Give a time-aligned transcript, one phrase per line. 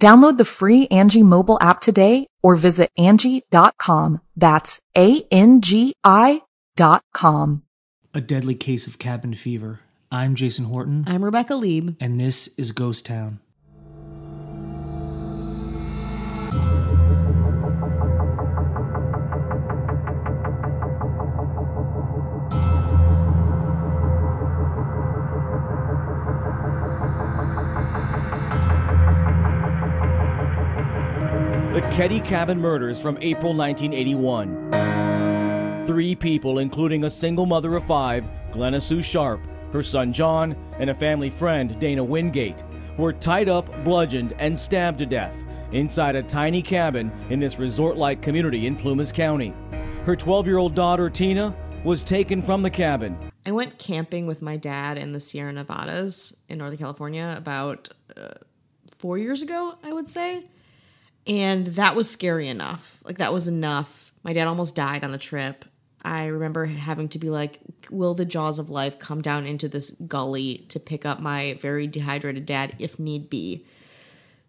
[0.00, 4.20] Download the free Angie mobile app today or visit Angie.com.
[4.36, 6.42] That's A-N-G-I
[6.76, 7.62] dot com.
[8.14, 9.80] A deadly case of cabin fever.
[10.12, 11.96] I'm Jason Horton, I'm Rebecca Leib.
[12.00, 13.40] and this is Ghost Town.
[31.98, 35.84] Keddie Cabin Murders from April 1981.
[35.84, 39.40] Three people, including a single mother of five, Glenna Sue Sharp,
[39.72, 42.62] her son John, and a family friend, Dana Wingate,
[42.96, 45.34] were tied up, bludgeoned, and stabbed to death
[45.72, 49.52] inside a tiny cabin in this resort like community in Plumas County.
[50.04, 51.52] Her 12 year old daughter, Tina,
[51.82, 53.18] was taken from the cabin.
[53.44, 58.34] I went camping with my dad in the Sierra Nevadas in Northern California about uh,
[58.86, 60.44] four years ago, I would say.
[61.28, 63.00] And that was scary enough.
[63.04, 64.12] Like, that was enough.
[64.22, 65.64] My dad almost died on the trip.
[66.02, 69.90] I remember having to be like, will the jaws of life come down into this
[69.90, 73.66] gully to pick up my very dehydrated dad if need be?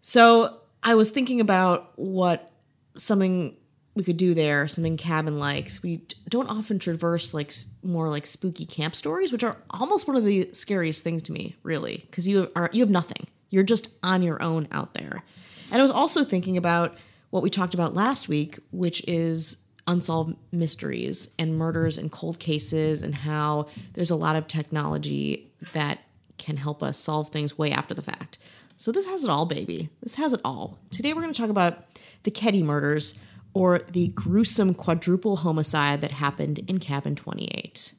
[0.00, 2.50] So I was thinking about what
[2.94, 3.56] something
[3.94, 5.70] we could do there, something cabin like.
[5.82, 7.52] We don't often traverse like
[7.82, 11.56] more like spooky camp stories, which are almost one of the scariest things to me,
[11.62, 13.26] really, because you are you have nothing.
[13.50, 15.22] You're just on your own out there.
[15.70, 16.96] And I was also thinking about
[17.30, 23.02] what we talked about last week, which is unsolved mysteries and murders and cold cases,
[23.02, 26.00] and how there's a lot of technology that
[26.38, 28.38] can help us solve things way after the fact.
[28.76, 29.90] So this has it all, baby.
[30.02, 30.78] This has it all.
[30.90, 31.84] Today we're going to talk about
[32.22, 33.18] the Keddie murders,
[33.52, 37.92] or the gruesome quadruple homicide that happened in Cabin 28.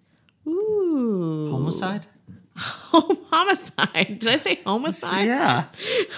[0.47, 1.49] Ooh.
[1.51, 2.05] Homicide?
[3.31, 4.19] homicide.
[4.19, 5.25] Did I say homicide?
[5.25, 5.65] Yeah.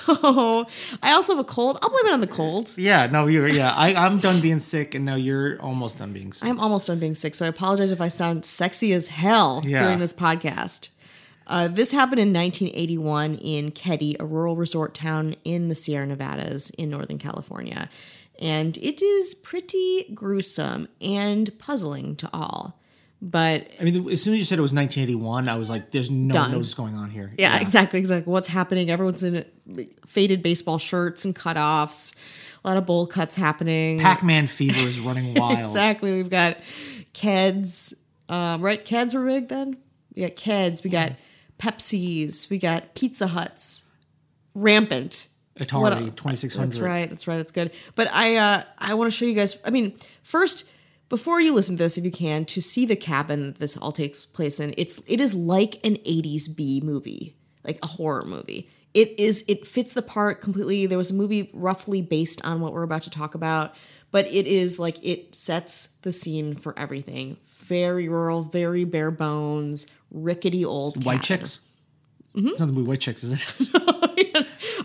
[0.08, 0.66] Oh,
[1.02, 1.78] I also have a cold.
[1.82, 2.74] I'll blame it on the cold.
[2.78, 3.74] Yeah, no, you're, yeah.
[3.74, 6.48] I, I'm done being sick, and now you're almost done being sick.
[6.48, 9.84] I'm almost done being sick, so I apologize if I sound sexy as hell Yeah.
[9.84, 10.90] during this podcast.
[11.48, 16.70] Uh, this happened in 1981 in Keddie, a rural resort town in the Sierra Nevadas
[16.72, 17.90] in Northern California.
[18.40, 22.80] And it is pretty gruesome and puzzling to all.
[23.26, 26.12] But I mean, as soon as you said it was 1981, I was like, there's
[26.12, 27.32] no one knows what's going on here.
[27.38, 28.30] Yeah, exactly, exactly.
[28.30, 28.90] What's happening?
[28.92, 29.46] Everyone's in
[30.06, 32.20] faded baseball shirts and cutoffs.
[32.66, 34.00] A lot of bowl cuts happening.
[34.00, 35.60] Pac Man fever is running wild.
[35.60, 36.12] exactly.
[36.18, 36.58] We've got
[37.14, 37.94] Keds.
[38.28, 39.78] Um, right, Keds were big then.
[40.16, 40.84] We got Keds.
[40.84, 41.14] We got
[41.58, 42.50] Pepsis.
[42.50, 43.90] We got Pizza Huts.
[44.54, 45.28] Rampant.
[45.60, 46.66] Atari What- 2600.
[46.72, 47.10] That's right.
[47.10, 47.38] That's right.
[47.38, 47.72] That's good.
[47.96, 49.62] But I uh, I want to show you guys.
[49.66, 50.70] I mean, first
[51.10, 53.92] before you listen to this, if you can, to see the cabin that this all
[53.92, 58.70] takes place in, it's it is like an '80s B movie, like a horror movie.
[58.94, 59.44] It is.
[59.48, 60.86] It fits the part completely.
[60.86, 63.76] There was a movie roughly based on what we're about to talk about,
[64.12, 67.38] but it is like it sets the scene for everything.
[67.56, 71.46] Very rural, very bare bones, rickety old White cabin.
[71.46, 71.60] Chicks?
[72.36, 72.48] Mm-hmm.
[72.48, 73.70] It's not the movie White Chicks, is it?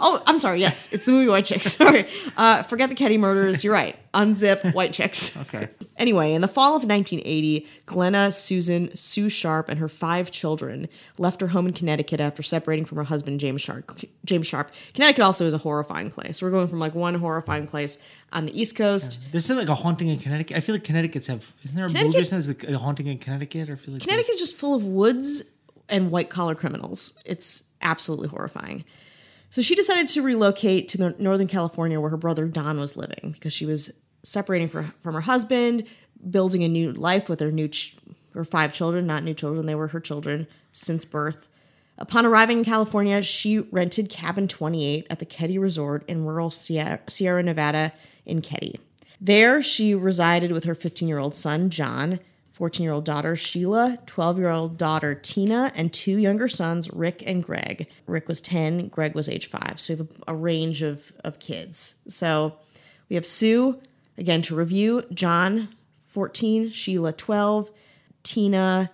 [0.01, 0.61] Oh, I'm sorry.
[0.61, 1.73] Yes, it's the movie White Chicks.
[1.77, 2.07] Sorry.
[2.37, 3.65] Uh, forget the Keddie murders.
[3.65, 3.97] You're right.
[4.15, 5.37] Unzip White Chicks.
[5.49, 5.69] Okay.
[5.97, 11.41] Anyway, in the fall of 1980, Glenna Susan Sue Sharp and her five children left
[11.41, 13.99] her home in Connecticut after separating from her husband James Sharp.
[14.25, 14.71] James Sharp.
[14.95, 16.43] Connecticut also is a horrifying place.
[16.43, 19.33] We're going from like one horrifying place on the East Coast.
[19.33, 20.57] There's like a haunting in Connecticut.
[20.57, 21.53] I feel like Connecticut's have.
[21.65, 23.71] Isn't there a movie that says like a haunting in Connecticut?
[23.71, 25.55] Or I feel like Connecticut's just full of woods
[25.89, 27.21] and white collar criminals.
[27.25, 28.85] It's absolutely horrifying.
[29.51, 33.53] So she decided to relocate to Northern California where her brother Don was living because
[33.53, 35.85] she was separating for, from her husband,
[36.31, 37.97] building a new life with her new ch-
[38.35, 41.49] her five children, not new children, they were her children since birth.
[41.97, 47.01] Upon arriving in California, she rented Cabin 28 at the Keddie Resort in rural Sierra,
[47.09, 47.93] Sierra Nevada
[48.25, 48.79] in Keddie.
[49.21, 52.21] There, she resided with her 15 year old son, John,
[52.59, 57.23] 14 year old daughter Sheila, 12 year old daughter Tina, and two younger sons, Rick
[57.25, 57.87] and Greg.
[58.09, 59.79] Rick was 10, Greg was age five.
[59.79, 62.03] So we have a, a range of, of kids.
[62.09, 62.57] So
[63.09, 63.81] we have Sue,
[64.17, 65.69] again to review, John,
[66.09, 67.71] 14, Sheila, 12,
[68.25, 68.91] Tina,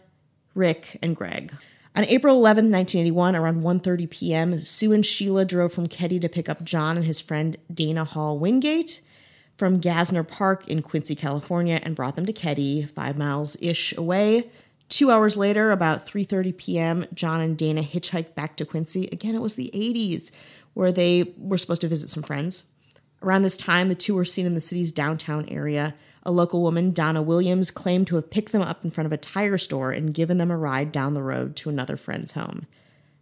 [0.54, 1.54] Rick, and Greg.
[1.96, 6.50] On April 11, 1981, around 1:30 p.m., Sue and Sheila drove from Keddie to pick
[6.50, 9.00] up John and his friend Dana Hall Wingate
[9.56, 14.50] from Gansner Park in Quincy, California, and brought them to Keddie, five miles ish away.
[14.88, 19.08] Two hours later, about 3:30 p.m., John and Dana hitchhiked back to Quincy.
[19.12, 20.34] Again, it was the 80s,
[20.74, 22.72] where they were supposed to visit some friends.
[23.22, 25.94] Around this time, the two were seen in the city's downtown area.
[26.24, 29.16] A local woman, Donna Williams, claimed to have picked them up in front of a
[29.16, 32.66] tire store and given them a ride down the road to another friend's home.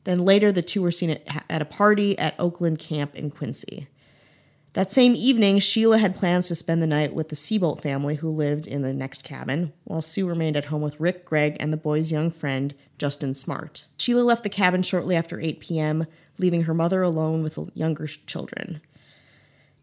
[0.04, 3.88] Then later, the two were seen at, at a party at Oakland Camp in Quincy.
[4.74, 8.30] That same evening, Sheila had plans to spend the night with the Seabolt family who
[8.30, 11.76] lived in the next cabin, while Sue remained at home with Rick, Greg, and the
[11.76, 13.84] boy's young friend, Justin Smart.
[13.98, 16.06] Sheila left the cabin shortly after 8 p.m.,
[16.38, 18.80] leaving her mother alone with the younger children.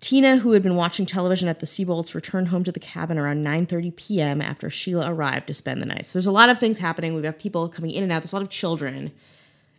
[0.01, 3.45] Tina, who had been watching television at the Seabolts, returned home to the cabin around
[3.45, 4.42] 9:30 p.m.
[4.42, 6.07] after Sheila arrived to spend the night.
[6.07, 7.13] So there's a lot of things happening.
[7.13, 8.24] We've got people coming in and out.
[8.24, 9.12] There's a lot of children.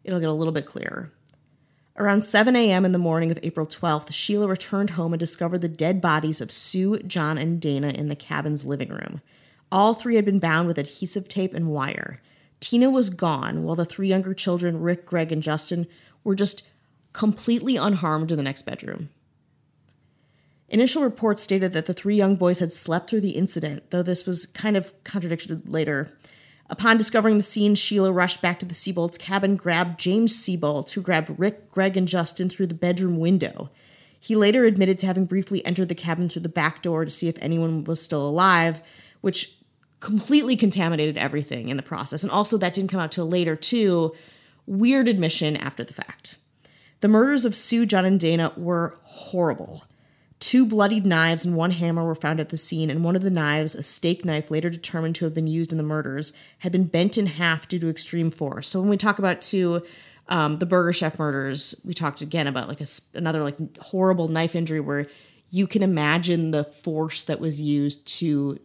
[0.04, 1.10] It'll get a little bit clearer.
[1.96, 2.84] Around 7 a.m.
[2.84, 6.52] in the morning of April 12th, Sheila returned home and discovered the dead bodies of
[6.52, 9.20] Sue, John, and Dana in the cabin's living room.
[9.72, 12.20] All three had been bound with adhesive tape and wire.
[12.60, 15.87] Tina was gone, while the three younger children, Rick, Greg, and Justin,
[16.25, 16.70] were just
[17.12, 19.10] completely unharmed in the next bedroom.
[20.69, 24.25] Initial reports stated that the three young boys had slept through the incident, though this
[24.25, 26.16] was kind of contradicted later.
[26.70, 31.02] Upon discovering the scene, Sheila rushed back to the Seabolt's cabin, grabbed James Seabolt, who
[31.02, 33.70] grabbed Rick, Greg, and Justin through the bedroom window.
[34.20, 37.28] He later admitted to having briefly entered the cabin through the back door to see
[37.28, 38.81] if anyone was still alive,
[39.20, 39.56] which
[39.99, 42.22] completely contaminated everything in the process.
[42.22, 44.14] And also, that didn't come out till later, too.
[44.66, 46.37] Weird admission after the fact.
[47.00, 49.84] The murders of Sue, John, and Dana were horrible.
[50.40, 53.31] Two bloodied knives and one hammer were found at the scene, and one of the
[53.31, 56.84] knives, a steak knife later determined to have been used in the murders, had been
[56.84, 58.66] bent in half due to extreme force.
[58.66, 59.82] So when we talk about two,
[60.28, 64.56] um, the Burger Chef murders, we talked again about like a, another like horrible knife
[64.56, 65.06] injury where
[65.50, 68.58] you can imagine the force that was used to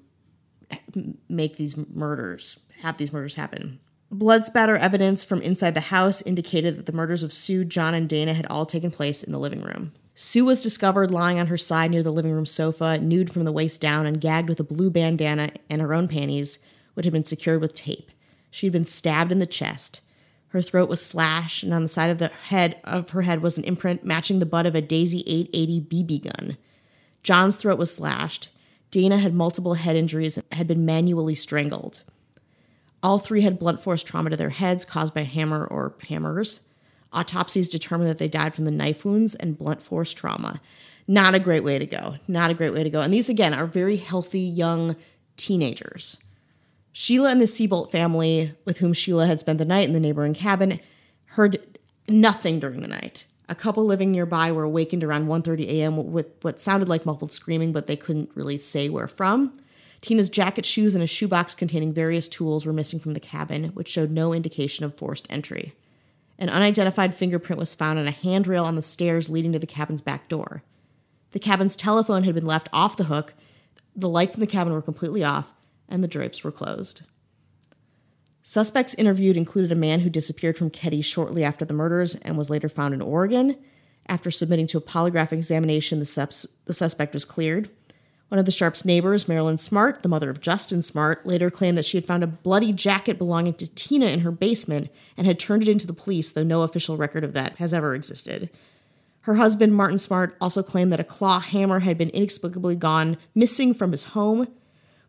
[1.27, 3.79] make these murders, have these murders happen.
[4.17, 8.07] Blood spatter evidence from inside the house indicated that the murders of Sue, John, and
[8.07, 9.91] Dana had all taken place in the living room.
[10.13, 13.51] Sue was discovered lying on her side near the living room sofa, nude from the
[13.51, 17.25] waist down and gagged with a blue bandana and her own panties, which had been
[17.25, 18.09] secured with tape.
[18.49, 19.99] She had been stabbed in the chest.
[20.47, 23.57] Her throat was slashed, and on the side of the head of her head was
[23.57, 26.57] an imprint matching the butt of a Daisy 880 BB gun.
[27.21, 28.47] John's throat was slashed.
[28.91, 32.03] Dana had multiple head injuries and had been manually strangled.
[33.05, 36.69] All three had blunt force trauma to their heads caused by hammer or hammers.
[37.13, 40.59] Autopsies determined that they died from the knife wounds and blunt force trauma.
[41.07, 42.15] Not a great way to go.
[42.27, 43.01] Not a great way to go.
[43.01, 44.95] And these, again, are very healthy young
[45.37, 46.23] teenagers.
[46.93, 50.33] Sheila and the Seabolt family, with whom Sheila had spent the night in the neighboring
[50.33, 50.79] cabin,
[51.25, 51.77] heard
[52.09, 53.27] nothing during the night.
[53.47, 56.11] A couple living nearby were awakened around 1:30 a.m.
[56.11, 59.59] with what sounded like muffled screaming, but they couldn't really say where from.
[60.05, 63.87] Tina's jacket, shoes, and a shoebox containing various tools were missing from the cabin, which
[63.87, 65.73] showed no indication of forced entry.
[66.37, 70.03] An unidentified fingerprint was found on a handrail on the stairs leading to the cabin's
[70.03, 70.61] back door.
[71.31, 73.33] The cabin's telephone had been left off the hook,
[73.95, 75.55] the lights in the cabin were completely off,
[75.89, 77.07] and the drapes were closed.
[78.43, 82.51] Suspects interviewed included a man who disappeared from Keddie shortly after the murders and was
[82.51, 83.57] later found in Oregon.
[84.05, 87.71] After submitting to a polygraph examination, the, sus- the suspect was cleared.
[88.35, 91.85] One of the Sharps' neighbors, Marilyn Smart, the mother of Justin Smart, later claimed that
[91.85, 95.63] she had found a bloody jacket belonging to Tina in her basement and had turned
[95.63, 98.49] it into the police, though no official record of that has ever existed.
[99.21, 103.73] Her husband, Martin Smart, also claimed that a claw hammer had been inexplicably gone missing
[103.73, 104.49] from his home.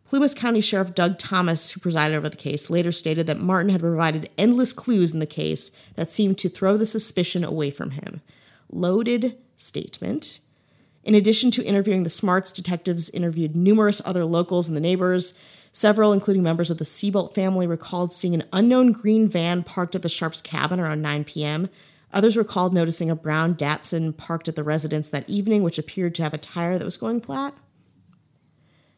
[0.05, 3.81] Plumas County Sheriff Doug Thomas, who presided over the case, later stated that Martin had
[3.81, 8.21] provided endless clues in the case that seemed to throw the suspicion away from him.
[8.71, 10.39] Loaded statement.
[11.07, 15.39] In addition to interviewing the Smarts, detectives interviewed numerous other locals and the neighbors.
[15.71, 20.01] Several, including members of the Seabolt family, recalled seeing an unknown green van parked at
[20.01, 21.69] the Sharps' cabin around 9 p.m.
[22.11, 26.23] Others recalled noticing a brown Datsun parked at the residence that evening, which appeared to
[26.23, 27.53] have a tire that was going flat.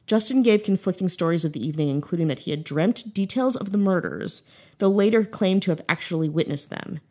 [0.08, 3.78] Justin gave conflicting stories of the evening, including that he had dreamt details of the
[3.78, 4.50] murders,
[4.80, 7.02] though later claimed to have actually witnessed them.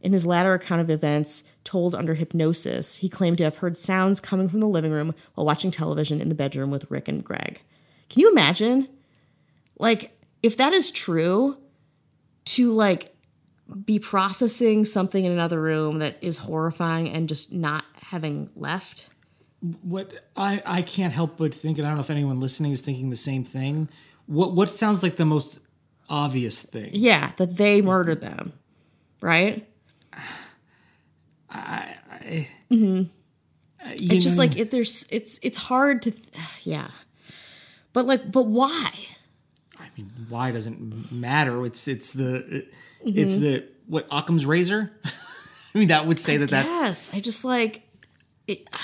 [0.00, 4.18] In his latter account of events, told under hypnosis, he claimed to have heard sounds
[4.18, 7.60] coming from the living room while watching television in the bedroom with Rick and Greg.
[8.08, 8.88] Can you imagine?
[9.78, 11.58] Like, if that is true,
[12.46, 13.14] to like
[13.84, 19.08] be processing something in another room that is horrifying and just not having left.
[19.82, 22.80] What I I can't help but think, and I don't know if anyone listening is
[22.80, 23.88] thinking the same thing.
[24.26, 25.60] What what sounds like the most
[26.08, 26.90] obvious thing?
[26.92, 28.54] Yeah, that they murdered them,
[29.20, 29.69] right?
[32.32, 33.06] You
[33.82, 36.88] It's just like it, there's it's it's hard to, th- yeah,
[37.92, 38.90] but like but why?
[39.78, 41.64] I mean, why doesn't matter?
[41.66, 42.66] It's it's the
[43.04, 43.40] it's Mm-hmm.
[43.42, 44.92] the what Occam's razor.
[45.74, 47.82] I mean, that would say that that's Yes, I just like
[48.46, 48.68] it.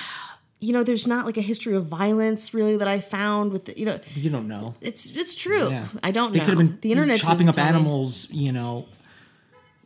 [0.59, 3.78] You know, there's not like a history of violence really that I found with the,
[3.78, 4.00] you know.
[4.14, 4.75] you don't know.
[4.80, 5.68] It's it's true.
[5.68, 5.85] Yeah.
[6.02, 6.45] I don't They know.
[6.47, 7.68] could have been the internet chopping up tell me.
[7.68, 8.30] animals.
[8.30, 8.87] You know,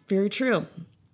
[0.07, 0.65] Very true.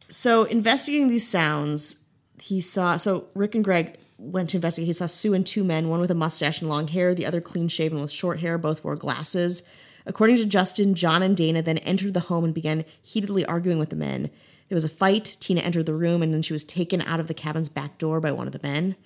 [0.08, 2.08] So investigating these sounds,
[2.40, 2.96] he saw.
[2.96, 4.86] So Rick and Greg went to investigate.
[4.86, 7.40] He saw Sue and two men, one with a mustache and long hair, the other
[7.40, 8.58] clean shaven with short hair.
[8.58, 9.68] Both wore glasses.
[10.06, 13.90] According to Justin, John and Dana then entered the home and began heatedly arguing with
[13.90, 14.30] the men.
[14.68, 15.36] There was a fight.
[15.40, 18.20] Tina entered the room and then she was taken out of the cabin's back door
[18.20, 18.96] by one of the men.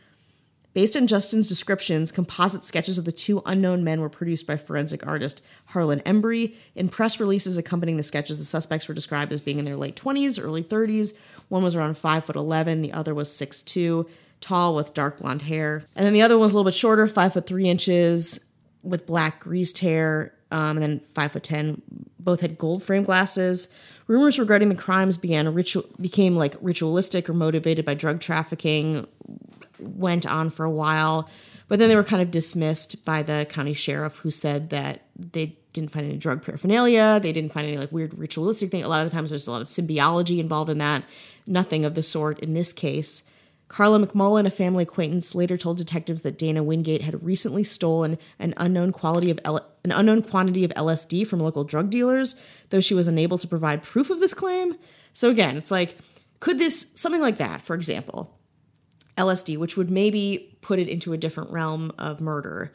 [0.73, 5.05] Based on Justin's descriptions, composite sketches of the two unknown men were produced by forensic
[5.05, 6.55] artist Harlan Embry.
[6.77, 9.97] In press releases accompanying the sketches, the suspects were described as being in their late
[9.97, 11.19] 20s, early 30s.
[11.49, 14.09] One was around 5 foot 11, the other was 6'2,
[14.41, 15.83] tall with dark blonde hair.
[15.97, 18.53] And then the other one was a little bit shorter, 5 foot 3 inches,
[18.85, 21.83] with black greased hair, um, and then 5 foot 10.
[22.21, 23.77] Both had gold frame glasses.
[24.07, 29.07] Rumors regarding the crimes began ritual became like ritualistic or motivated by drug trafficking,
[29.83, 31.29] went on for a while,
[31.69, 35.57] but then they were kind of dismissed by the county sheriff who said that they
[35.73, 38.83] didn't find any drug paraphernalia, they didn't find any like weird ritualistic thing.
[38.83, 41.05] A lot of the times there's a lot of symbiology involved in that.
[41.47, 43.31] Nothing of the sort in this case.
[43.69, 48.53] Carla McMullen, a family acquaintance, later told detectives that Dana Wingate had recently stolen an
[48.57, 52.95] unknown quality of L- an unknown quantity of LSD from local drug dealers, though she
[52.95, 54.77] was unable to provide proof of this claim.
[55.13, 55.97] So again, it's like,
[56.41, 58.37] could this something like that, for example,
[59.17, 62.73] LSD, which would maybe put it into a different realm of murder.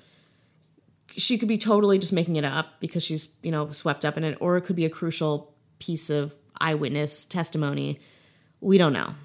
[1.18, 4.24] She could be totally just making it up because she's, you know, swept up in
[4.24, 8.00] it, or it could be a crucial piece of eyewitness testimony.
[8.62, 9.16] We don't know.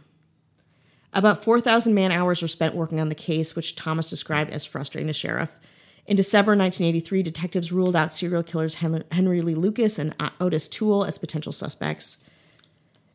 [1.13, 5.09] About 4,000 man hours were spent working on the case, which Thomas described as frustrating
[5.09, 5.59] the sheriff.
[6.07, 11.19] In December 1983, detectives ruled out serial killers Henry Lee Lucas and Otis Toole as
[11.19, 12.30] potential suspects.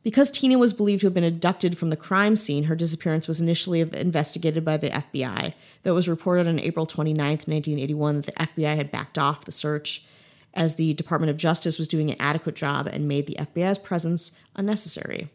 [0.05, 3.41] Because Tina was believed to have been abducted from the crime scene, her disappearance was
[3.41, 8.31] initially investigated by the FBI, though it was reported on April 29, 1981, that the
[8.33, 10.05] FBI had backed off the search
[10.53, 14.39] as the Department of Justice was doing an adequate job and made the FBI's presence
[14.55, 15.29] unnecessary.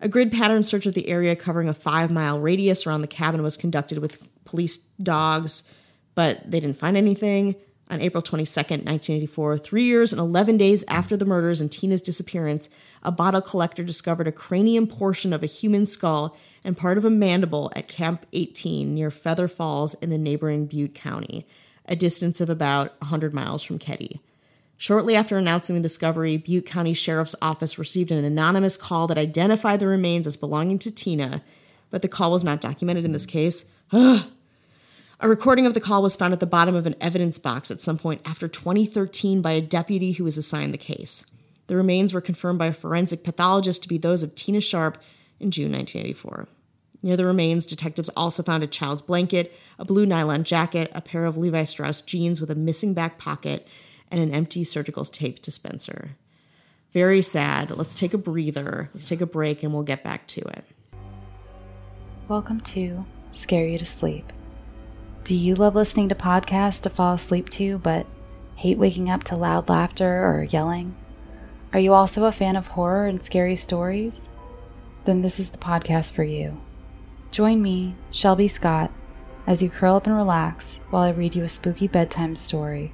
[0.00, 3.40] A grid pattern search of the area covering a five mile radius around the cabin
[3.40, 5.72] was conducted with police dogs,
[6.16, 7.54] but they didn't find anything.
[7.88, 12.70] On April 22nd, 1984, three years and 11 days after the murders and Tina's disappearance,
[13.02, 17.10] a bottle collector discovered a cranium portion of a human skull and part of a
[17.10, 21.46] mandible at Camp 18 near Feather Falls in the neighboring Butte County,
[21.86, 24.20] a distance of about 100 miles from Keddie.
[24.76, 29.80] Shortly after announcing the discovery, Butte County Sheriff's Office received an anonymous call that identified
[29.80, 31.42] the remains as belonging to Tina,
[31.90, 33.74] but the call was not documented in this case.
[33.92, 34.24] Ugh.
[35.20, 37.80] A recording of the call was found at the bottom of an evidence box at
[37.80, 41.32] some point after 2013 by a deputy who was assigned the case.
[41.72, 44.98] The remains were confirmed by a forensic pathologist to be those of Tina Sharp
[45.40, 46.46] in June 1984.
[47.02, 51.24] Near the remains, detectives also found a child's blanket, a blue nylon jacket, a pair
[51.24, 53.68] of Levi Strauss jeans with a missing back pocket,
[54.10, 56.10] and an empty surgical tape dispenser.
[56.90, 57.70] Very sad.
[57.70, 58.90] Let's take a breather.
[58.92, 60.66] Let's take a break and we'll get back to it.
[62.28, 64.30] Welcome to Scare You to Sleep.
[65.24, 68.04] Do you love listening to podcasts to fall asleep to, but
[68.56, 70.96] hate waking up to loud laughter or yelling?
[71.72, 74.28] Are you also a fan of horror and scary stories?
[75.04, 76.60] Then this is the podcast for you.
[77.30, 78.90] Join me, Shelby Scott,
[79.46, 82.92] as you curl up and relax while I read you a spooky bedtime story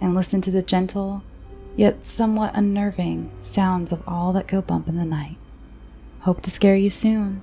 [0.00, 1.22] and listen to the gentle,
[1.76, 5.36] yet somewhat unnerving sounds of all that go bump in the night.
[6.20, 7.42] Hope to scare you soon.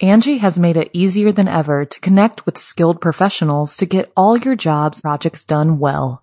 [0.00, 4.36] Angie has made it easier than ever to connect with skilled professionals to get all
[4.36, 6.22] your jobs projects done well.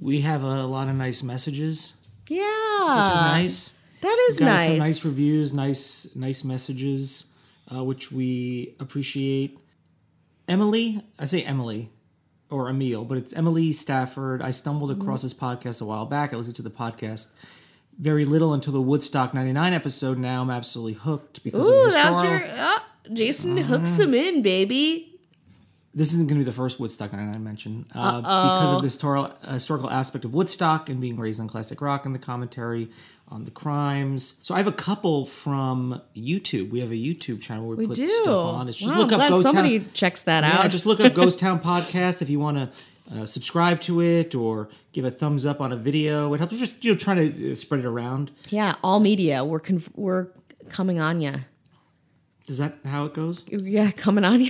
[0.00, 1.94] We have a lot of nice messages,
[2.28, 2.40] Yeah.
[2.40, 3.76] which is nice.
[4.02, 4.68] That is nice.
[4.68, 7.30] Some nice reviews, nice nice messages,
[7.74, 9.58] uh, which we appreciate.
[10.46, 11.90] Emily, I say Emily
[12.50, 14.42] or Emil, but it's Emily Stafford.
[14.42, 15.00] I stumbled Mm-hmm.
[15.00, 16.34] across this podcast a while back.
[16.34, 17.32] I listened to the podcast
[17.98, 20.18] very little until the Woodstock 99 episode.
[20.18, 22.40] Now I'm absolutely hooked because Ooh, of the that's your.
[22.58, 22.78] Oh,
[23.14, 23.68] Jason Uh-huh.
[23.78, 25.13] hooks him in, baby.
[25.94, 29.36] This isn't going to be the first Woodstock 99 mention uh, because of the historical,
[29.48, 32.88] historical aspect of Woodstock and being raised on classic rock and the commentary
[33.28, 34.36] on the crimes.
[34.42, 36.70] So I have a couple from YouTube.
[36.70, 38.08] We have a YouTube channel where we, We put do.
[38.08, 38.68] stuff on.
[38.68, 39.88] It's just wow, look I'm up Ghost somebody Town.
[39.94, 40.70] checks that Yeah, out.
[40.70, 42.70] just look up Ghost Town Podcast if you want to
[43.14, 46.32] uh, subscribe to it or give a thumbs up on a video.
[46.34, 48.30] It helps just you know trying to uh, spread it around.
[48.50, 49.44] yeah, all media.
[49.44, 50.26] We're conf- we're
[50.68, 51.34] coming on you.
[52.48, 53.44] Is that how it goes?
[53.48, 54.44] Yeah, coming on.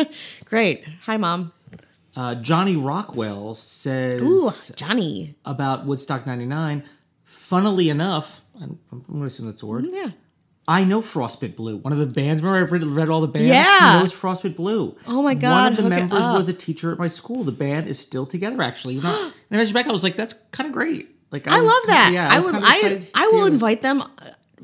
[0.44, 0.84] Great.
[1.02, 1.52] Hi, mom.
[2.16, 5.36] Uh, Johnny Rockwell says Ooh, Johnny.
[5.44, 6.84] about Woodstock 99.
[7.24, 9.86] Funnily enough, I'm, I'm going to assume that's a word.
[9.90, 10.10] Yeah.
[10.68, 11.78] I know Frostbit Blue.
[11.78, 12.42] One of the bands.
[12.42, 13.48] Remember, I read, read all the bands.
[13.48, 13.94] Yeah.
[13.94, 14.96] He knows Frostbit Blue.
[15.08, 15.64] Oh my god!
[15.64, 17.42] One of the members was a teacher at my school.
[17.42, 18.62] The band is still together.
[18.62, 19.32] Actually, you know.
[19.50, 19.88] and I messaged back.
[19.88, 22.10] I was like, "That's kind of great." Like, I was love kinda- that.
[22.12, 22.60] Yeah, I was will.
[22.62, 24.04] I I will invite them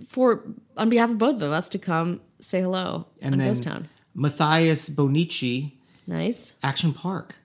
[0.07, 0.45] for
[0.77, 3.89] on behalf of both of us to come say hello And on then Ghost Town.
[4.15, 5.73] Matthias Bonici,
[6.07, 6.59] Nice.
[6.63, 7.37] Action Park.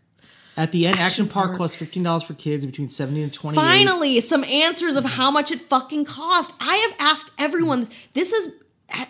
[0.58, 3.56] At the end, Action, Park, costs fifteen dollars for kids between seventy and twenty.
[3.56, 6.54] Finally, some answers of how much it fucking cost.
[6.60, 7.90] I have asked everyone this.
[8.14, 8.64] This is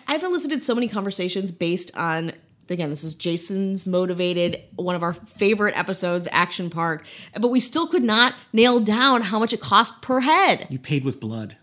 [0.06, 2.32] I've elicited so many conversations based on
[2.70, 7.04] again, this is Jason's motivated, one of our favorite episodes, Action Park.
[7.38, 10.66] But we still could not nail down how much it cost per head.
[10.70, 11.56] You paid with blood.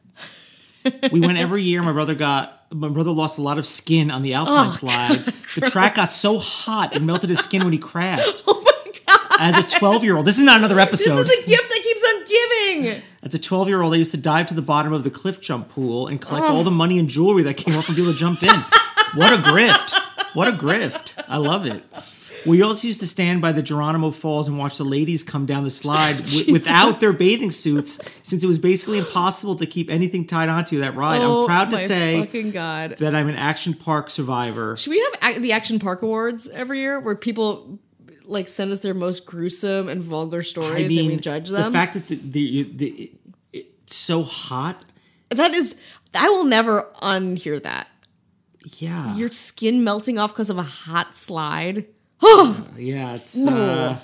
[1.11, 1.81] we went every year.
[1.81, 2.55] My brother got.
[2.71, 5.17] My brother lost a lot of skin on the alpine oh, slide.
[5.55, 8.43] The track got so hot it melted his skin when he crashed.
[8.47, 9.37] Oh my god!
[9.39, 11.15] As a twelve-year-old, this is not another episode.
[11.15, 13.01] This is a gift that keeps on giving.
[13.23, 16.07] As a twelve-year-old, I used to dive to the bottom of the cliff jump pool
[16.07, 16.57] and collect oh.
[16.57, 18.49] all the money and jewelry that came off from people who jumped in.
[19.15, 20.35] What a grift!
[20.35, 21.23] What a grift!
[21.27, 21.83] I love it.
[22.45, 25.63] We also used to stand by the Geronimo Falls and watch the ladies come down
[25.63, 30.25] the slide w- without their bathing suits, since it was basically impossible to keep anything
[30.25, 31.21] tied onto that ride.
[31.21, 32.97] I'm oh proud to Oh say fucking god.
[32.97, 34.77] that I'm an action park survivor.
[34.77, 37.79] Should we have the Action Park Awards every year where people
[38.25, 41.71] like send us their most gruesome and vulgar stories and we judge them?
[41.71, 43.11] The fact that the, the, the,
[43.53, 44.85] it's so hot,
[45.29, 45.81] that is,
[46.13, 47.87] I will never unhear that.
[48.77, 51.85] yeah, Your skin melting off because of a hot slide.
[52.77, 53.15] yeah.
[53.15, 53.97] It's uh,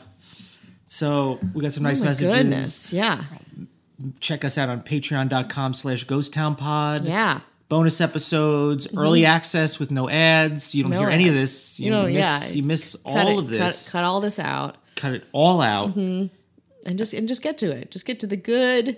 [0.88, 2.34] so we got some nice Oh messages.
[2.36, 2.94] goodness.
[2.94, 3.24] Yeah.
[4.20, 7.06] Check us out on Patreon.com/slash Ghost Town Pod.
[7.06, 7.40] Yeah.
[7.70, 10.76] bonus episodes, early access with no ads.
[10.76, 11.02] You don't Mm-hmm.
[11.02, 11.80] No hear any of this.
[11.80, 12.14] You know, miss,
[12.50, 12.56] yeah.
[12.56, 13.86] You miss all it- of this.
[13.90, 15.96] Cut, cut all this out Cut it all out.
[15.96, 16.30] and
[16.96, 17.92] just and just get to it.
[17.92, 18.98] Just get to the good.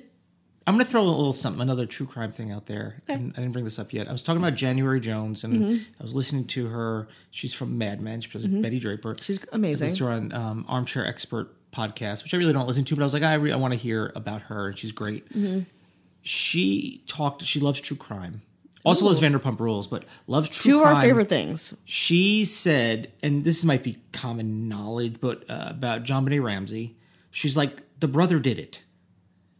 [0.68, 3.02] I'm gonna throw a little something, another true crime thing out there.
[3.08, 4.10] And I didn't bring this up yet.
[4.10, 5.84] I was talking about January Jones, and Mm-hmm.
[6.00, 7.08] I was listening to her.
[7.32, 8.20] She's from Mad Men.
[8.20, 9.16] She plays Betty Draper.
[9.22, 9.96] She's amazing.
[9.96, 13.06] to her on um, Armchair Expert podcast, which I really don't listen to, but I
[13.06, 15.28] was like, I, re- I want to hear about her, and she's great.
[15.34, 15.62] Mm-hmm.
[16.22, 17.44] She talked.
[17.44, 18.42] She loves true crime.
[18.84, 21.82] Also loves Vanderpump Rules, but loves true Two of our favorite things.
[21.86, 26.96] She said, and this might be common knowledge, but uh, about JonBenét Ramsey,
[27.32, 28.84] she's like the brother did it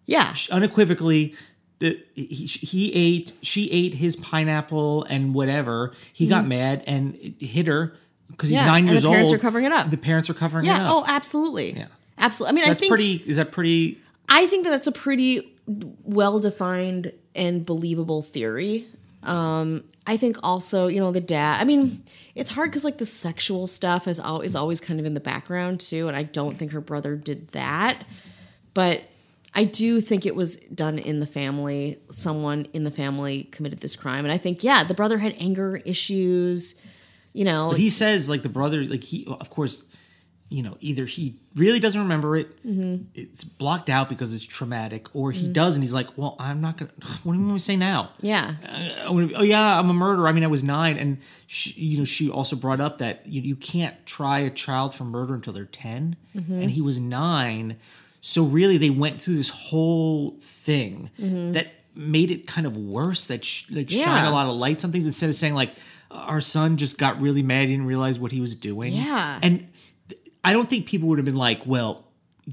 [0.08, 0.34] Yeah.
[0.52, 1.36] unequivocally.
[1.80, 5.94] The, he, he ate, she ate his pineapple and whatever.
[6.12, 7.96] He got mad and hit her
[8.32, 8.66] because he's Mm-hmm.
[8.66, 9.14] Yeah, nine and years old.
[9.14, 9.40] the parents old.
[9.40, 9.92] are covering it up.
[9.92, 10.86] The parents are covering it Yeah.
[10.86, 10.92] up.
[10.92, 11.74] Oh, absolutely.
[11.74, 11.86] Yeah.
[12.18, 12.50] Absolutely.
[12.50, 13.14] I mean, So I that's think pretty.
[13.28, 14.02] Is that pretty?
[14.28, 18.88] I think that that's a pretty well defined and believable theory.
[19.22, 21.62] Um, I think also, you know, the dad.
[21.62, 22.02] I mean,
[22.34, 25.20] it's hard because like the sexual stuff is al- is always kind of in the
[25.20, 28.04] background too, and I don't think her brother did that,
[28.74, 29.04] but
[29.58, 31.98] I do think it was done in the family.
[32.12, 35.78] Someone in the family committed this crime, and I think yeah, the brother had anger
[35.86, 36.86] issues.
[37.34, 39.86] You know, But he says like the brother, like he, of course,
[40.50, 43.04] you know, either he really doesn't remember it, Mm-hmm.
[43.14, 46.78] it's blocked out because it's traumatic, or he does and he's like, well, I'm not
[46.78, 46.92] gonna.
[47.24, 48.12] What do you want me to say now?
[48.22, 48.54] yeah,
[49.10, 50.28] be- oh yeah, I'm a murderer.
[50.28, 51.18] I mean, I was nine, and
[51.48, 55.04] she, you know, she also brought up that you, you can't try a child for
[55.04, 56.54] murder until they're 10 Mm-hmm.
[56.62, 57.78] and he was nine.
[58.30, 61.10] So really, they went through this whole thing
[61.54, 63.28] that made it kind of worse.
[63.28, 64.28] That sh- like shine Mm-hmm.
[64.28, 65.74] A lot of lights on things instead of saying like
[66.12, 68.94] our son just got really mad, he didn't realize what he was doing.
[68.94, 69.40] Yeah.
[69.42, 69.70] and
[70.10, 72.04] th- I don't think people would have been like, well,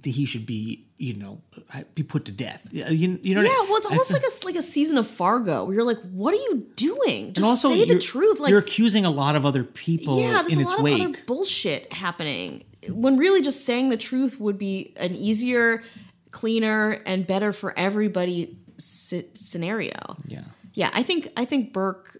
[0.04, 1.40] he should be, you know,
[1.74, 2.68] uh, be put to death.
[2.72, 5.06] You, you know, what I- Yeah, well, it's almost like a like a season of
[5.08, 7.32] Fargo where you're like, what are you doing?
[7.32, 8.38] Just also say the truth.
[8.38, 11.02] Like, you're accusing a lot of other people yeah, there's in a its lot wake.
[11.02, 12.62] of other bullshit happening.
[12.88, 15.82] When really just saying the truth would be an easier,
[16.30, 20.16] cleaner, and better for everybody scenario.
[20.26, 20.42] yeah.
[20.76, 22.16] Yeah, I think I think Burke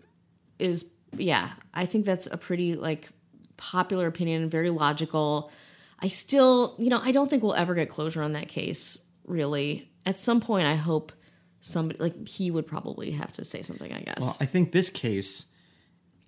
[0.61, 3.09] is yeah, I think that's a pretty like
[3.57, 5.51] popular opinion, very logical.
[6.01, 9.91] I still, you know, I don't think we'll ever get closure on that case, really.
[10.07, 11.13] At some point I hope
[11.61, 14.21] somebody like he would probably have to say something, I guess.
[14.21, 15.47] Well, I think this case,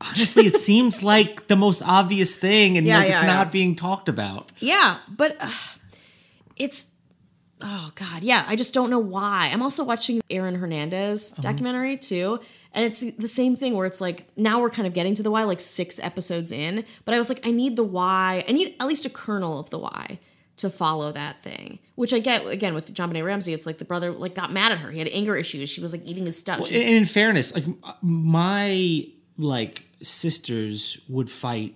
[0.00, 3.76] honestly, it seems like the most obvious thing, and Yeah, like, it's yeah, not being
[3.76, 4.52] talked about.
[4.58, 5.50] Yeah, but uh,
[6.56, 6.94] it's
[7.62, 8.44] oh god, yeah.
[8.46, 9.50] I just don't know why.
[9.52, 12.40] I'm also watching Aaron Hernandez documentary too,
[12.72, 15.30] and it's the same thing where it's like now we're kind of getting to the
[15.30, 16.84] why, like six episodes in.
[17.04, 18.44] But I was like, I need the why.
[18.48, 20.18] I need at least a kernel of the why
[20.58, 21.78] to follow that thing.
[21.94, 23.52] Which I get again with JonBenét Ramsey.
[23.54, 24.90] It's like the brother like got mad at her.
[24.90, 25.70] He had anger issues.
[25.70, 26.60] She was like eating his stuff.
[26.60, 27.64] And in fairness, like
[28.02, 29.06] my
[29.38, 31.74] like sisters would fight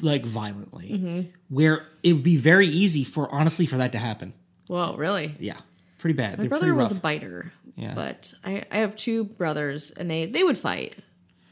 [0.00, 1.20] like violently, Mm-hmm.
[1.48, 4.32] where it would be very easy for honestly for that to happen.
[4.68, 5.34] Whoa, really?
[5.38, 5.58] Yeah,
[5.98, 6.38] pretty bad.
[6.38, 7.52] My They're brother was a biter.
[7.76, 7.92] Yeah.
[7.94, 10.94] But I, I have two brothers and they they would fight.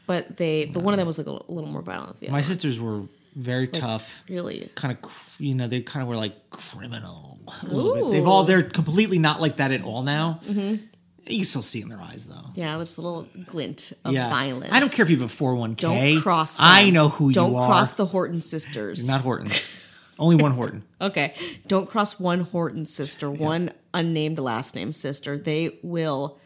[0.06, 2.38] But they but one of them was like a little, a little more violent My
[2.38, 2.42] other.
[2.46, 3.02] sisters were
[3.36, 4.24] very tough.
[4.28, 4.68] Really?
[4.74, 8.10] Kind of, you know, they kind of were like criminal a little bit.
[8.12, 10.40] They've all they're completely not like that at all now.
[10.44, 10.84] Mm-hmm.
[11.26, 12.50] You can still see it in their eyes though.
[12.54, 14.72] Yeah, just a little glint of yeah, violence.
[14.72, 16.14] I don't care if you have a four hundred one k.
[16.14, 16.66] Don't cross them.
[16.66, 17.60] I know who Don't you are.
[17.60, 19.06] Don't cross the Horton sisters.
[19.06, 19.50] Not Horton.
[20.18, 20.82] Only one Horton.
[21.00, 21.34] okay.
[21.68, 25.38] Don't cross one Horton sister, one unnamed last name sister.
[25.38, 26.38] They will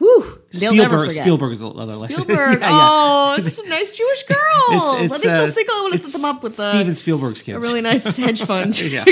[0.00, 0.40] Woo!
[0.50, 1.10] Spielberg.
[1.12, 2.08] Spielberg is the other lesson.
[2.10, 2.60] Spielberg.
[2.60, 2.70] Yeah, yeah.
[2.70, 4.94] Oh, it's some nice Jewish girls.
[4.94, 5.74] It's, it's, least uh, I'll single.
[5.74, 7.56] I want to set them up with a, Steven Spielberg's kids.
[7.56, 8.78] a really nice hedge fund.
[8.80, 9.04] Yeah.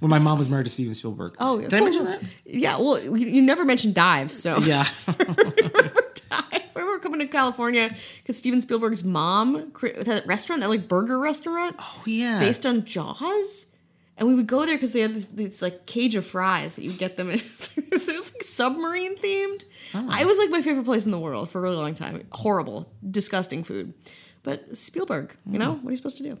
[0.00, 1.34] when my mom was married to Steven Spielberg.
[1.40, 2.22] Oh, did I mention that?
[2.44, 2.78] Yeah.
[2.78, 4.86] Well, you never mentioned dive, so Yeah.
[5.08, 11.76] I remember coming to California because Steven Spielberg's mom that restaurant, that like burger restaurant,
[11.78, 12.38] Oh yeah.
[12.40, 13.74] based on Jaws.
[14.18, 16.82] And we would go there because they had this, this like cage of fries that
[16.82, 17.30] you get them.
[17.30, 19.64] And it was, like, it was like submarine themed.
[19.94, 20.18] Oh.
[20.20, 22.26] It was like my favorite place in the world for a really long time.
[22.32, 23.94] Horrible, disgusting food.
[24.42, 25.82] But Spielberg, you know, mm.
[25.82, 26.38] what are you supposed to do?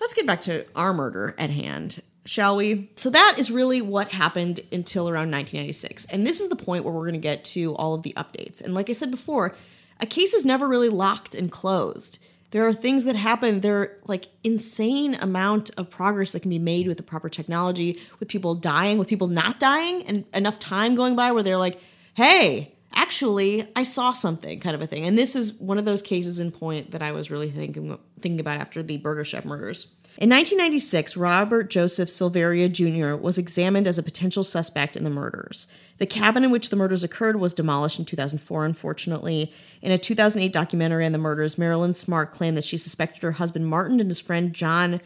[0.00, 2.90] Let's get back to our murder at hand, shall we?
[2.96, 6.06] So that is really what happened until around 1996.
[6.06, 8.62] And this is the point where we're going to get to all of the updates.
[8.62, 9.54] And like I said before,
[10.00, 12.25] a case is never really locked and closed.
[12.56, 13.60] There are things that happen.
[13.60, 18.00] There are like insane amount of progress that can be made with the proper technology,
[18.18, 21.78] with people dying, with people not dying, and enough time going by where they're like,
[22.14, 25.04] hey, actually, I saw something, kind of a thing.
[25.04, 28.40] And this is one of those cases in point that I was really thinking thinking
[28.40, 29.94] about after the Burger Chef murders.
[30.16, 33.22] In 1996, Robert Joseph Silveria Jr.
[33.22, 35.70] was examined as a potential suspect in the murders.
[35.98, 39.52] The cabin in which the murders occurred was demolished in 2004, unfortunately.
[39.80, 43.66] In a 2008 documentary on the murders, Marilyn Smart claimed that she suspected her husband
[43.66, 45.00] Martin and his friend John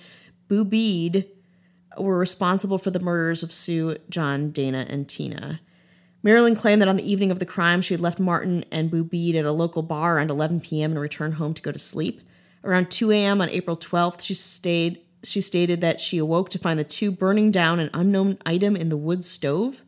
[0.48, 1.26] Boubede
[1.96, 5.61] were responsible for the murders of Sue, John, Dana, and Tina.
[6.22, 9.37] Marilyn claimed that on the evening of the crime, she had left Martin and Boubede
[9.37, 10.90] at a local bar around 11 p.m.
[10.90, 12.20] and returned home to go to sleep.
[12.62, 13.40] Around 2 a.m.
[13.40, 15.00] on April 12th, she stayed.
[15.22, 18.90] She stated that she awoke to find the two burning down an unknown item in
[18.90, 19.83] the wood stove.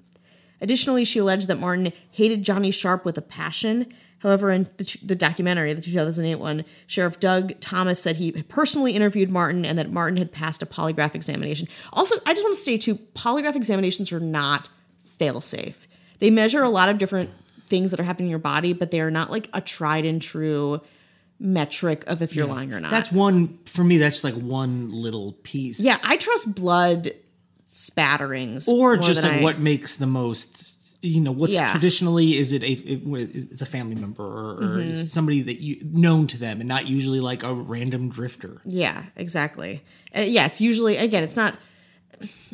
[0.62, 3.92] Additionally, she alleged that Martin hated Johnny Sharp with a passion.
[4.20, 9.30] However, in the, the documentary, the 2008 one, Sheriff Doug Thomas said he personally interviewed
[9.30, 11.66] Martin and that Martin had passed a polygraph examination.
[11.92, 14.70] Also, I just want to say too, polygraph examinations are not
[15.04, 15.88] fail-safe.
[16.20, 17.30] They measure a lot of different
[17.66, 20.22] things that are happening in your body, but they are not like a tried and
[20.22, 20.80] true
[21.40, 22.92] metric of if you're lying or not.
[22.92, 23.98] That's one for me.
[23.98, 25.80] That's just like one little piece.
[25.80, 27.10] yeah, I trust blood
[27.72, 30.70] spatterings or just like I- what makes the most.
[31.04, 31.66] You know, what's Yeah.
[31.72, 34.90] traditionally is it a it's a family member or, or Mm-hmm.
[34.92, 38.60] is somebody that you known to them and not usually like a random drifter.
[38.64, 39.82] Yeah, exactly.
[40.16, 41.56] Uh, yeah, it's usually again, it's not.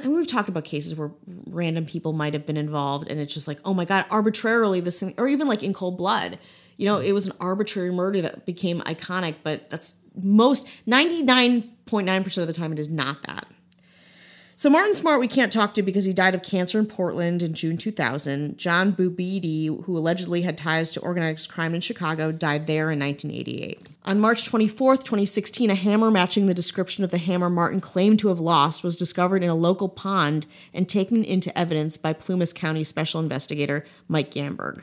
[0.02, 1.10] And we've talked about cases where
[1.46, 5.00] random people might have been involved, and it's just like, oh my god, arbitrarily this
[5.00, 6.38] thing, or even like in cold blood.
[6.78, 11.70] You know, it was an arbitrary murder that became iconic, but that's most ninety nine
[11.84, 13.46] point nine percent of the time it is not that.
[14.58, 17.54] So Martin Smart we can't talk to because he died of cancer in Portland in
[17.54, 18.58] June 2000.
[18.58, 23.78] John Boubede, who allegedly had ties to organized crime in Chicago, died there in 1988.
[24.06, 28.26] On March 24th, 2016, a hammer matching the description of the hammer Martin claimed to
[28.26, 30.44] have lost was discovered in a local pond
[30.74, 34.82] and taken into evidence by Plumas County Special Investigator Mike Gamberg.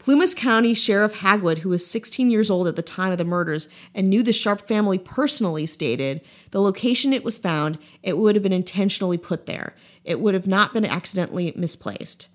[0.00, 3.68] Plumas County Sheriff Hagwood, who was 16 years old at the time of the murders
[3.94, 8.42] and knew the Sharp family personally, stated the location it was found, it would have
[8.42, 9.76] been intentionally put there.
[10.02, 12.30] It would have not been accidentally misplaced.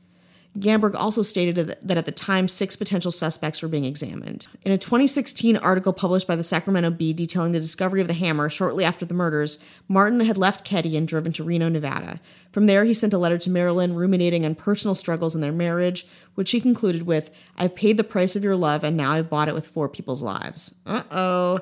[0.58, 4.48] Gamberg also stated that at the time, six potential suspects were being examined.
[4.64, 8.48] In a 2016 article published by the Sacramento Bee detailing the discovery of the hammer
[8.48, 12.22] shortly after the murders, Martin had left Keddie and driven to Reno, Nevada.
[12.52, 16.08] From there, he sent a letter to Marilyn ruminating on personal struggles in their marriage,
[16.36, 19.50] which he concluded with I've paid the price of your love, and now I've bought
[19.50, 20.80] it with four people's lives.
[20.86, 21.60] Uh oh.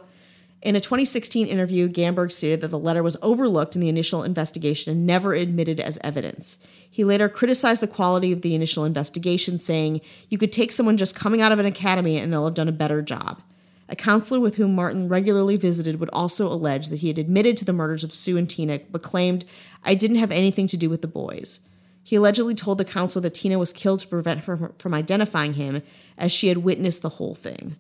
[0.62, 4.94] In a 2016 interview, Gamberg stated that the letter was overlooked in the initial investigation
[4.94, 6.66] and never admitted as evidence.
[6.94, 11.16] He later criticized the quality of the initial investigation, saying, You could take someone just
[11.16, 13.42] coming out of an academy and they'll have done a better job.
[13.90, 17.66] A counselor with whom Martin regularly visited would also allege that he had admitted to
[17.66, 19.44] the murders of Sue and Tina, but claimed,
[19.84, 21.68] I didn't have anything to do with the boys.
[22.04, 25.82] He allegedly told the counselor that Tina was killed to prevent her from identifying him,
[26.16, 27.76] as she had witnessed the whole thing.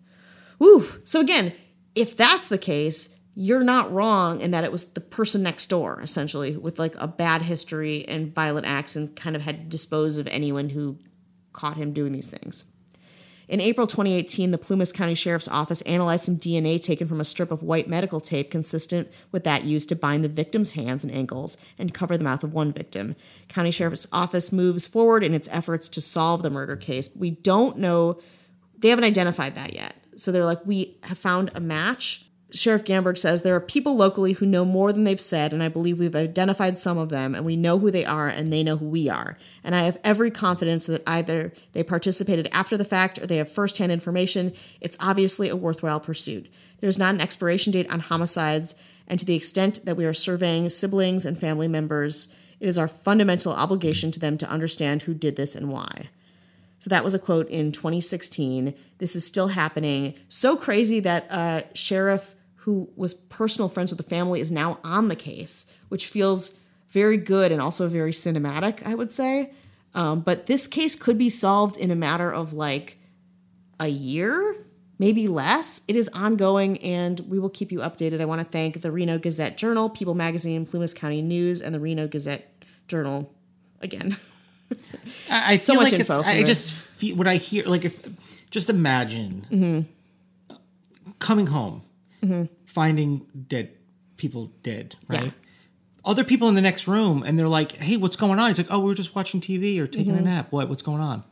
[0.57, 0.87] Woo!
[1.03, 1.53] So again,
[1.93, 5.99] if that's the case, you're not wrong in that it was the person next door,
[6.01, 10.17] essentially, with like a bad history and violent acts and kind of had to dispose
[10.17, 10.97] of anyone who
[11.51, 12.73] caught him doing these things.
[13.47, 17.51] In April 2018, the Plumas County Sheriff's Office analyzed some DNA taken from a strip
[17.51, 21.57] of white medical tape consistent with that used to bind the victim's hands and ankles
[21.77, 23.15] and cover the mouth of one victim.
[23.49, 27.15] County Sheriff's Office moves forward in its efforts to solve the murder case.
[27.19, 28.21] We don't know,
[28.77, 29.95] they haven't identified that yet.
[30.15, 34.33] So they're like, we have found a match Sheriff Gamberg says there are people locally
[34.33, 37.43] who know more than they've said, and I believe we've identified some of them, and
[37.43, 39.37] we know who they are, and they know who we are.
[39.63, 43.51] And I have every confidence that either they participated after the fact or they have
[43.51, 44.53] firsthand information.
[44.81, 46.47] It's obviously a worthwhile pursuit.
[46.79, 48.75] There's not an expiration date on homicides,
[49.07, 52.87] and to the extent that we are surveying siblings and family members, it is our
[52.87, 56.09] fundamental obligation to them to understand who did this and why.
[56.77, 58.75] So that was a quote in 2016.
[58.99, 60.13] This is still happening.
[60.27, 65.07] So crazy that uh, Sheriff who was personal friends with the family, is now on
[65.07, 69.51] the case, which feels very good and also very cinematic, I would say.
[69.95, 72.97] Um, but this case could be solved in a matter of like
[73.79, 74.55] a year,
[74.99, 75.83] maybe less.
[75.87, 78.21] It is ongoing, and we will keep you updated.
[78.21, 81.79] I want to thank the Reno Gazette Journal, People Magazine, Plumas County News, and the
[81.79, 83.33] Reno Gazette Journal
[83.81, 84.17] again.
[85.29, 86.45] I, I So much like info I you.
[86.45, 90.55] just feel what I hear like if just imagine Mm-hmm.
[91.19, 91.81] coming home,
[92.65, 93.71] finding dead
[94.17, 95.33] people dead, right?
[96.05, 98.67] Other people in the next room, and they're like, "Hey, what's going on?" He's like,
[98.69, 100.27] "Oh, we were just watching TV or taking Mm-hmm.
[100.27, 100.47] a nap.
[100.51, 100.67] What?
[100.69, 101.23] What's going on?"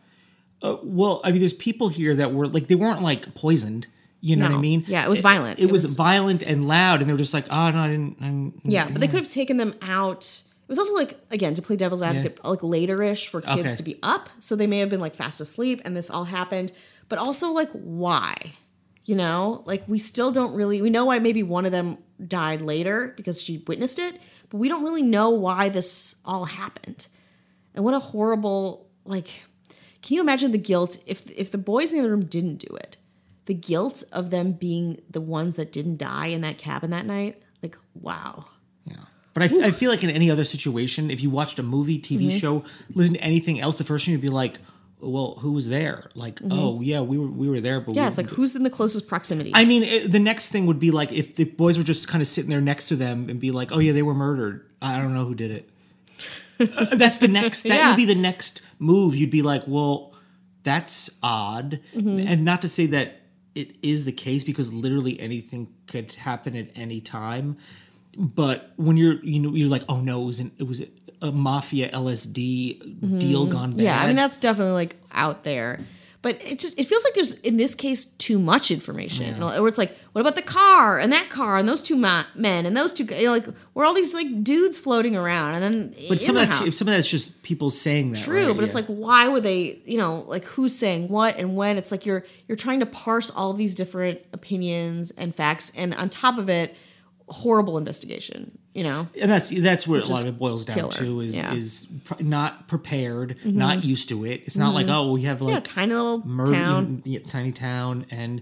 [0.62, 3.88] Uh, well, I mean, there's people here that were like, they weren't like poisoned.
[4.24, 4.84] You know what I mean?
[4.88, 5.58] Yeah, it was violent.
[5.60, 7.88] It, It was, was- violent and loud, and they were just like, "Oh no, I
[7.90, 10.24] didn't." I didn't Yeah, but they could have taken them out.
[10.24, 13.76] It was also like again to play devil's advocate, like later-ish for kids Okay.
[13.76, 16.72] to be up, so they may have been like fast asleep, and this all happened.
[17.10, 18.36] But also like why,
[19.06, 22.62] you know, like we still don't really we know why maybe one of them died
[22.62, 27.08] later because she witnessed it, but we don't really know why this all happened.
[27.76, 29.44] And what a horrible like.
[30.02, 32.76] Can you imagine the guilt if if the boys in the other room didn't do
[32.76, 32.98] it?
[33.46, 37.42] The guilt of them being the ones that didn't die in that cabin that night.
[37.64, 38.46] Like wow.
[38.86, 38.96] Yeah.
[39.34, 42.28] But I, I feel like in any other situation, if you watched a movie, TV
[42.28, 42.38] Mm-hmm.
[42.38, 44.58] show, listen to anything else, the first thing you'd be like,
[45.02, 46.10] well, who was there?
[46.16, 47.98] Like, oh yeah, we were we were there, but Mm-hmm.
[47.98, 49.52] Yeah, we, it's like who's in the closest proximity.
[49.54, 52.22] I mean, it, the next thing would be like if the boys were just kind
[52.22, 54.66] of sitting there next to them and be like, oh yeah, they were murdered.
[54.82, 55.70] I don't know who did it.
[56.60, 57.64] Uh, that's the next.
[57.64, 57.88] That Yeah.
[57.90, 59.16] would be the next move.
[59.16, 60.14] You'd be like, well,
[60.64, 62.20] that's odd, Mm-hmm.
[62.28, 63.22] and not to say that
[63.56, 67.58] it is the case because literally anything could happen at any time.
[68.18, 70.82] But when you're, you know, you're like, oh no, it was an, it was
[71.22, 73.78] a mafia LSD deal gone bad.
[73.78, 73.86] Mm-hmm.
[73.86, 75.80] yeah, I mean that's definitely like out there.
[76.24, 79.40] But it just it feels like there's in this case too much information.
[79.40, 82.26] Know, Where it's like, what about the car and that car and those two ma-
[82.36, 85.64] men and those two you know, like where all these like dudes floating around and
[85.64, 86.76] then but some the of that's house.
[86.76, 88.20] some of that's just people saying that.
[88.20, 88.56] true right?
[88.56, 91.92] but it's like why would they you know like who's saying what and when it's
[91.92, 96.38] like you're you're trying to parse all these different opinions and facts and on top
[96.38, 96.76] of it
[97.32, 100.91] horrible investigation you know and that's that's where a lot of it boils down killer.
[100.94, 101.54] to is Yeah.
[101.54, 104.41] is pr- not prepared, not used to it.
[104.46, 105.50] It's not like oh we have Mm-hmm.
[105.50, 108.41] yeah like tiny little murder, town tiny town, and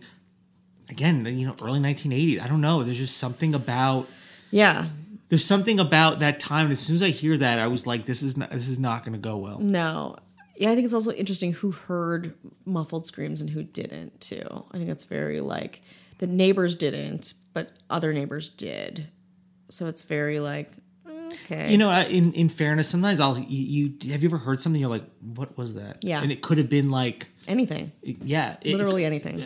[0.89, 2.41] again you know early 1980s.
[2.41, 2.83] I don't know.
[2.83, 4.07] There's just something about
[4.51, 4.85] yeah
[5.29, 6.65] there's something about that time.
[6.65, 8.79] And as soon as I hear that, I was like this is not this is
[8.79, 9.59] not going to go well.
[9.59, 10.15] No.
[10.57, 12.33] Yeah, I think it's also interesting who heard
[12.65, 14.65] muffled screams and who didn't too.
[14.71, 15.81] I think that's very like
[16.19, 19.07] The neighbors didn't, but other neighbors did.
[19.69, 20.69] So it's very like
[21.45, 21.71] okay.
[21.71, 24.79] You know, I- in in fairness, sometimes I'll you, you have you ever heard something
[24.81, 25.97] you're like, what was that?
[26.03, 26.21] Yeah.
[26.21, 27.91] and it could have been like, anything.
[28.03, 29.43] yeah, it Literally anything.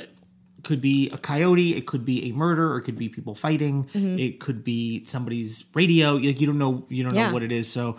[0.63, 3.83] could be a coyote, it could be a murder, or it could be people fighting,
[3.85, 4.17] Mm-hmm.
[4.17, 6.13] it could be somebody's radio.
[6.15, 7.27] Like you don't know, you don't Yeah.
[7.27, 7.69] know what it is.
[7.69, 7.97] So,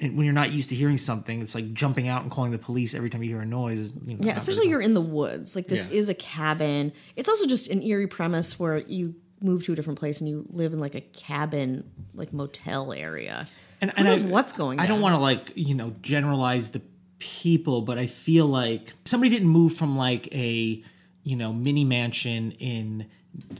[0.00, 2.94] when you're not used to hearing something, it's like jumping out and calling the police
[2.94, 3.92] every time you hear a noise.
[4.06, 5.56] You know, Yeah, especially you're in the woods.
[5.56, 5.98] Like this Yeah.
[5.98, 6.92] is a cabin.
[7.16, 10.46] It's also just an eerie premise where you move to a different place and you
[10.50, 13.46] live in like a cabin, like motel area.
[13.80, 16.82] And, Who knows what's going I don't want to like you know generalize the
[17.18, 20.82] people, but I feel like somebody didn't move from like a
[21.22, 23.06] you know mini mansion in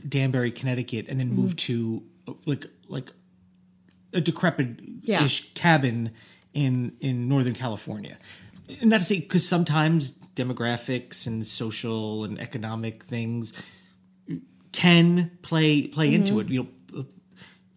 [0.07, 1.41] Danbury, Connecticut, and then mm-hmm.
[1.41, 2.03] move to
[2.45, 3.11] like like
[4.13, 5.23] a decrepit Yeah.
[5.23, 6.11] ish cabin
[6.53, 8.17] in in Northern California.
[8.81, 13.53] And not to say because sometimes demographics and social and economic things
[14.71, 16.49] can play play into it.
[16.49, 17.05] You know,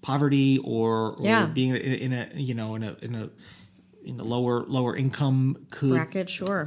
[0.03, 1.25] poverty or, or Mm-hmm.
[1.25, 1.47] Yeah.
[1.47, 3.31] being in, in a you know in a in a
[4.05, 6.67] in a lower lower income could Bracket, sure.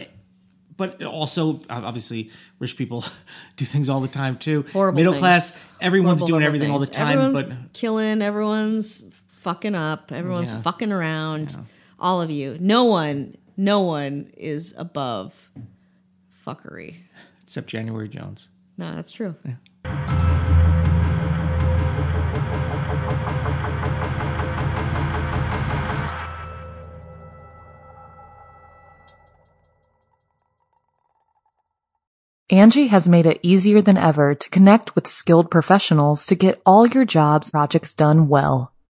[0.78, 3.04] but also obviously rich people
[3.58, 5.20] do things all the time too Horrible middle things.
[5.22, 9.15] class everyone's Horrible, doing everything all the time Everyone's but killing, everyone's
[9.46, 10.62] fucking up, everyone's Yeah.
[10.62, 11.56] fucking around.
[12.00, 12.58] All of you.
[12.60, 15.52] No one, no one is above
[16.46, 16.96] fuckery.
[17.44, 19.36] except January Jones No, that's true.
[32.52, 36.86] Angi has made it easier than ever to connect with skilled professionals to get all
[36.86, 38.75] your jobs projects done well.